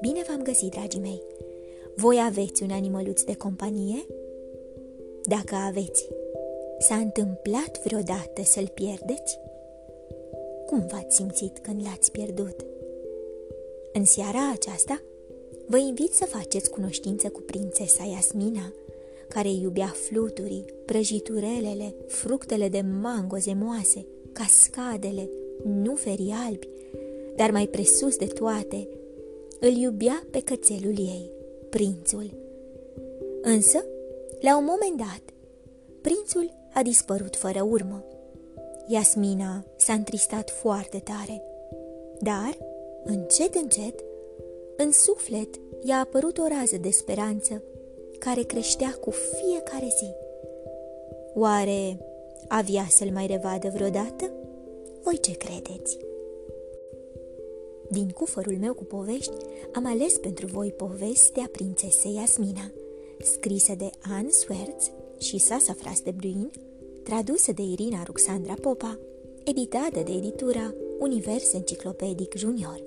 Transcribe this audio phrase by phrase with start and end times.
[0.00, 1.22] Bine v-am găsit, dragii mei!
[1.94, 4.06] Voi aveți un animăluț de companie?
[5.22, 6.08] Dacă aveți,
[6.78, 9.38] s-a întâmplat vreodată să-l pierdeți?
[10.66, 12.66] Cum v-ați simțit când l-ați pierdut?
[13.92, 15.02] În seara aceasta,
[15.66, 18.72] vă invit să faceți cunoștință cu prințesa Iasmina,
[19.28, 25.28] care iubea fluturii, prăjiturelele, fructele de mango zemoase, cascadele,
[25.64, 26.68] nuferii albi,
[27.36, 28.88] dar mai presus de toate,
[29.60, 31.30] îl iubea pe cățelul ei,
[31.70, 32.30] prințul.
[33.42, 33.84] Însă,
[34.40, 35.34] la un moment dat,
[36.00, 38.04] prințul a dispărut fără urmă.
[38.86, 41.42] Iasmina s-a întristat foarte tare,
[42.20, 42.58] dar,
[43.04, 44.04] încet, încet,
[44.76, 45.48] în suflet
[45.82, 47.62] i-a apărut o rază de speranță
[48.18, 50.14] care creștea cu fiecare zi.
[51.34, 51.98] Oare
[52.48, 54.30] avea să-l mai revadă vreodată?
[55.02, 55.98] Voi ce credeți?
[57.90, 59.32] Din cufărul meu cu povești
[59.72, 62.72] am ales pentru voi povestea prințesei Yasmina,
[63.18, 66.50] scrisă de Anne Swerts și Sasa Fras de Bruin,
[67.02, 68.98] tradusă de Irina Ruxandra Popa,
[69.44, 72.82] editată de editura Univers Enciclopedic Junior.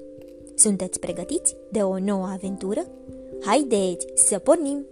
[0.56, 2.86] Sunteți pregătiți de o nouă aventură?
[3.42, 4.86] Haideți să pornim!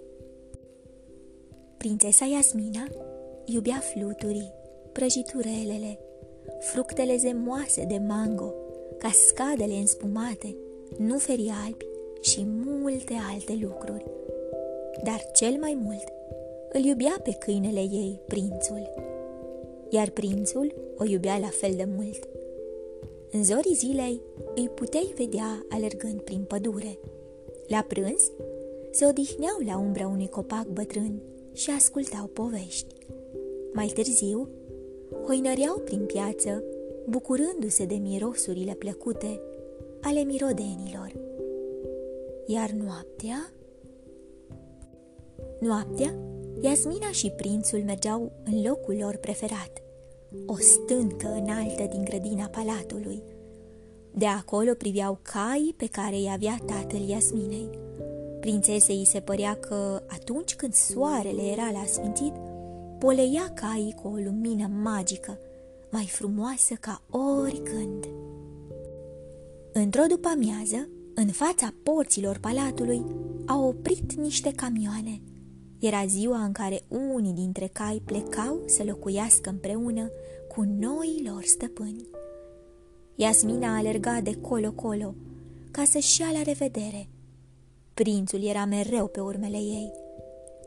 [1.77, 2.87] Prințesa Yasmina
[3.51, 4.53] iubea fluturii,
[4.91, 5.99] prăjiturelele,
[6.59, 8.53] fructele zemoase de mango,
[8.97, 10.55] cascadele înspumate,
[10.97, 11.85] nuferii albi
[12.21, 14.05] și multe alte lucruri.
[15.03, 16.03] Dar cel mai mult
[16.71, 18.93] îl iubea pe câinele ei, prințul.
[19.89, 22.27] Iar prințul o iubea la fel de mult.
[23.31, 24.21] În zorii zilei
[24.55, 26.99] îi puteai vedea alergând prin pădure.
[27.67, 28.31] La prânz
[28.91, 31.21] se odihneau la umbra unui copac bătrân
[31.53, 32.95] și ascultau povești.
[33.73, 34.49] Mai târziu,
[35.25, 36.63] hoinăreau prin piață,
[37.09, 39.41] bucurându-se de mirosurile plăcute
[40.01, 41.11] ale mirodenilor.
[42.45, 43.51] Iar noaptea?
[45.59, 46.15] Noaptea,
[46.61, 49.81] Iasmina și prințul mergeau în locul lor preferat,
[50.45, 53.23] o stâncă înaltă din grădina palatului.
[54.11, 57.69] De acolo priveau caii pe care îi avea tatăl Iasminei.
[58.39, 62.33] Prințesei îi se părea că atunci când soarele era la sfințit,
[63.01, 65.37] poleia caii cu o lumină magică,
[65.91, 68.07] mai frumoasă ca oricând.
[69.73, 73.05] Într-o după-amiază, în fața porților palatului,
[73.47, 75.21] au oprit niște camioane.
[75.79, 76.81] Era ziua în care
[77.13, 80.09] unii dintre cai plecau să locuiască împreună
[80.47, 82.07] cu noii lor stăpâni.
[83.15, 85.15] Iasmina alerga de colo-colo
[85.71, 87.07] ca să-și ia la revedere.
[87.93, 89.91] Prințul era mereu pe urmele ei.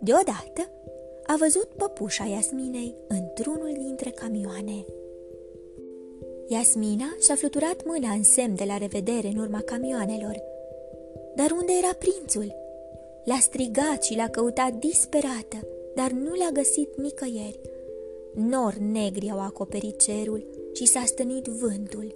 [0.00, 0.70] Deodată
[1.26, 4.84] a văzut păpușa Iasminei într-unul dintre camioane.
[6.48, 10.42] Iasmina și-a fluturat mâna în semn de la revedere în urma camioanelor.
[11.34, 12.54] Dar unde era prințul?
[13.24, 17.60] L-a strigat și l-a căutat disperată, dar nu l-a găsit nicăieri.
[18.34, 22.14] Nori negri au acoperit cerul și s-a stănit vântul,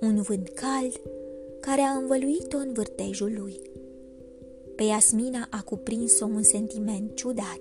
[0.00, 1.00] un vânt cald
[1.60, 3.60] care a învăluit-o în vârtejul lui.
[4.76, 7.60] Pe Iasmina a cuprins-o un sentiment ciudat.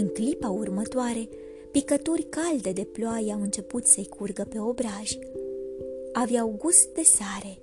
[0.00, 1.28] În clipa următoare,
[1.70, 5.18] picături calde de ploaie au început să-i curgă pe obraj.
[6.12, 7.58] Aveau gust de sare,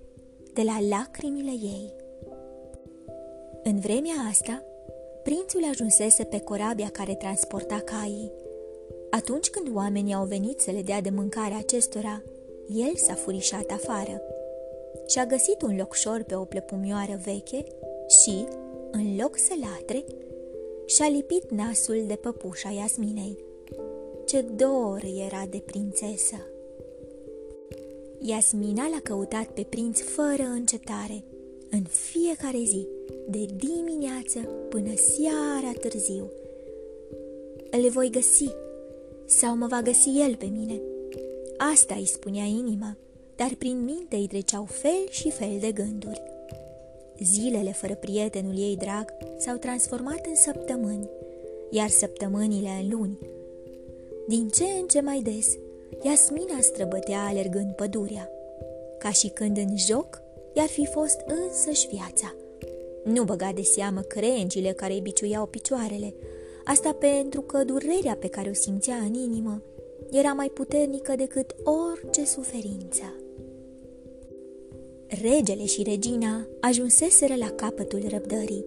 [0.53, 1.93] de la lacrimile ei.
[3.63, 4.63] În vremea asta,
[5.23, 8.31] prințul ajunsese pe corabia care transporta caii.
[9.09, 12.21] Atunci când oamenii au venit să le dea de mâncare acestora,
[12.67, 14.21] el s-a furișat afară
[15.07, 17.63] și a găsit un locșor pe o plăpumioară veche
[18.07, 18.45] și,
[18.91, 20.03] în loc să latre,
[20.87, 23.37] și-a lipit nasul de păpușa Iasminei.
[24.25, 26.35] Ce dor era de prințesă!
[28.19, 31.23] Iasmina l-a căutat pe prinț fără încetare,
[31.69, 32.87] în fiecare zi,
[33.29, 34.39] de dimineață
[34.69, 36.31] până seara târziu.
[37.71, 38.49] Îl voi găsi
[39.25, 40.81] sau mă va găsi el pe mine.
[41.57, 42.97] Asta îi spunea inima,
[43.35, 46.21] dar prin minte îi treceau fel și fel de gânduri.
[47.23, 51.09] Zilele fără prietenul ei drag s-au transformat în săptămâni,
[51.69, 53.17] iar săptămânile în luni.
[54.27, 55.57] Din ce în ce mai des,
[56.01, 58.29] Iasmina străbătea alergând pădurea,
[58.97, 60.21] ca și când în joc
[60.53, 62.35] i-ar fi fost însăși viața.
[63.03, 66.13] Nu băga de seamă crengile care îi biciuiau picioarele,
[66.65, 69.61] asta pentru că durerea pe care o simțea în inimă
[70.11, 73.03] era mai puternică decât orice suferință.
[75.07, 78.65] Regele și regina ajunseseră la capătul răbdării.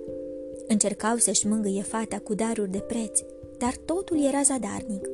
[0.67, 3.21] Încercau să-și mângâie fata cu daruri de preț,
[3.59, 5.09] dar totul era zadarnic.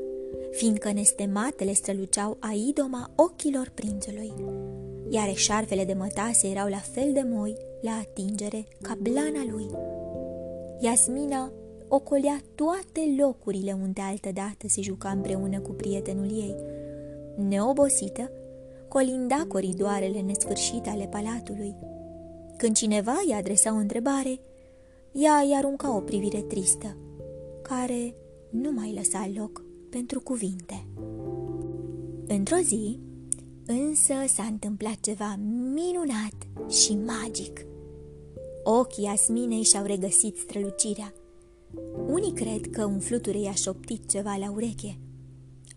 [0.50, 4.32] fiindcă nestematele străluceau a idoma ochilor prințului,
[5.08, 9.70] iar eșarfele de mătase erau la fel de moi la atingere ca blana lui.
[10.81, 11.52] Iasmina
[11.88, 16.55] ocolea toate locurile unde altădată se juca împreună cu prietenul ei.
[17.49, 18.31] Neobosită,
[18.96, 21.75] colinda coridoarele nesfârșite ale palatului.
[22.56, 24.40] Când cineva îi adresa o întrebare,
[25.12, 26.96] ea îi arunca o privire tristă,
[27.62, 28.14] care
[28.50, 30.87] nu mai lăsa loc pentru cuvinte.
[32.26, 32.98] Într-o zi,
[33.66, 35.38] însă s-a întâmplat ceva
[35.75, 37.66] minunat și magic.
[38.64, 41.12] Ochii Asminei și-au regăsit strălucirea.
[42.06, 44.98] Unii cred că un fluture i-a șoptit ceva la ureche.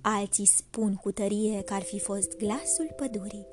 [0.01, 3.47] Alții spun cu tărie că ar fi fost glasul pădurii.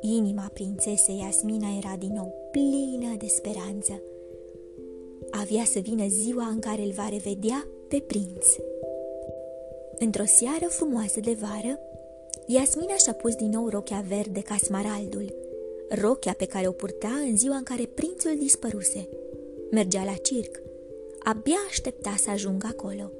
[0.00, 4.02] Inima prințesei Asmina era din nou plină de speranță.
[5.30, 8.46] Avea să vină ziua în care îl va revedea pe prinț.
[9.98, 11.78] Într-o seară frumoasă de vară,
[12.46, 15.34] Iasmina și-a pus din nou rochea verde ca smaraldul,
[15.88, 19.08] rochea pe care o purta în ziua în care prințul dispăruse.
[19.70, 20.62] Mergea la circ.
[21.24, 23.10] Abia aștepta să ajungă acolo.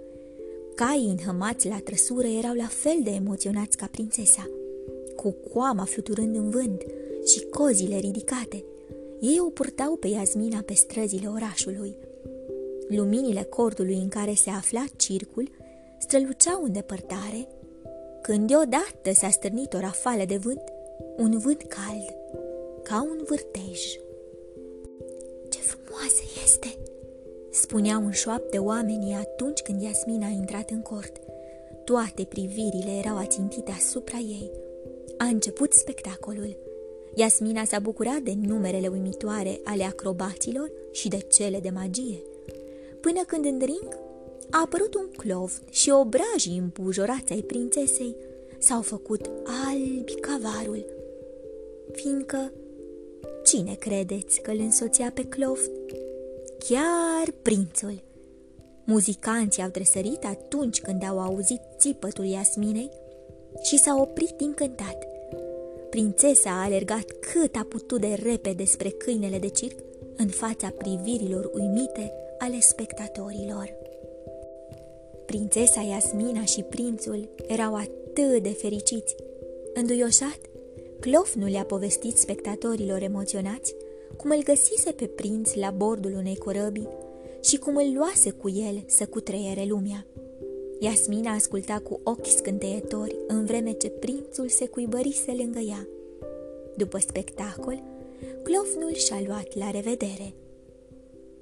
[0.86, 4.50] Caii înhămați la trăsură erau la fel de emoționați ca prințesa.
[5.16, 6.82] Cu coama fluturând în vânt
[7.26, 8.64] și cozile ridicate,
[9.20, 11.96] ei o purtau pe Iasmina pe străzile orașului.
[12.88, 15.48] Luminile cordului în care se afla circul
[15.98, 17.48] străluceau în depărtare,
[18.22, 20.62] când deodată s-a stârnit o rafală de vânt,
[21.16, 22.14] un vânt cald,
[22.82, 23.80] ca un vârtej.
[25.48, 26.78] Ce frumoasă este!"
[27.70, 31.16] Spuneau în șoapte oamenii atunci când Iasmina a intrat în cort.
[31.84, 34.50] Toate privirile erau ațintite asupra ei.
[35.18, 36.56] A început spectacolul.
[37.14, 42.22] Iasmina s-a bucurat de numerele uimitoare ale acrobaților și de cele de magie.
[43.00, 43.98] Până când în ring
[44.50, 48.16] a apărut un clov și obrajii împujorați ai prințesei
[48.58, 49.30] s-au făcut
[49.70, 50.84] albi ca varul,
[51.92, 52.52] fiindcă
[53.44, 55.60] cine credeți că îl însoțea pe clov?
[56.68, 58.02] Chiar prințul.
[58.84, 62.90] Muzicanții au tresărit atunci când au auzit țipătul Iasminei
[63.62, 65.06] și s-au oprit încântat.
[65.90, 69.78] Prințesa a alergat cât a putut de repede spre câinele de circ
[70.16, 73.74] în fața privirilor uimite ale spectatorilor.
[75.26, 79.14] Prințesa Iasmina și prințul erau atât de fericiți.
[79.74, 80.40] Înduioșat,
[81.00, 83.74] Clof nu le-a povestit spectatorilor emoționați
[84.20, 86.88] cum îl găsise pe prinț la bordul unei corăbii
[87.40, 90.06] și cum îl luase cu el să cutreiere lumea.
[90.80, 95.88] Iasmina asculta cu ochi scânteietori în vreme ce prințul se cuibărise lângă ea.
[96.76, 97.82] După spectacol,
[98.42, 100.34] Clofnul și-a luat la revedere.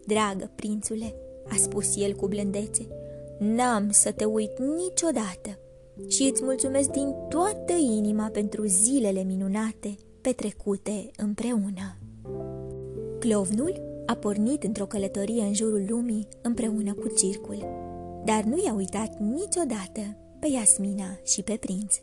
[0.05, 1.15] Dragă prințule,
[1.49, 2.87] a spus el cu blândețe,
[3.39, 5.59] N-am să te uit niciodată
[6.09, 11.97] și îți mulțumesc din toată inima pentru zilele minunate petrecute împreună.
[13.19, 17.67] Clovnul a pornit într-o călătorie în jurul lumii împreună cu circul,
[18.25, 20.01] dar nu i-a uitat niciodată
[20.41, 21.97] pe Iasmina și pe prinț.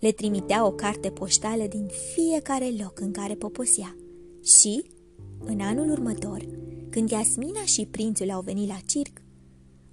[0.00, 3.96] Le trimitea o carte poștală din fiecare loc în care poposea
[4.44, 4.84] și,
[5.38, 6.46] în anul următor,
[6.90, 9.22] când Iasmina și prințul au venit la circ,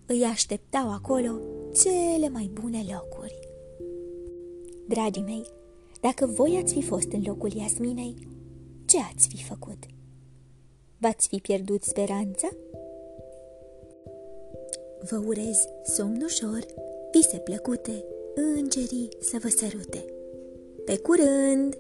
[0.05, 1.39] îi așteptau acolo
[1.81, 3.39] cele mai bune locuri.
[4.88, 5.45] Dragii mei,
[6.01, 8.15] dacă voi ați fi fost în locul Iasminei,
[8.86, 9.83] ce ați fi făcut?
[11.03, 12.50] V-ați fi pierdut speranța?
[15.10, 16.65] Vă urez somn ușor,
[17.12, 18.05] vise plăcute,
[18.55, 20.05] îngerii să vă sărute.
[20.86, 21.77] Pe curând!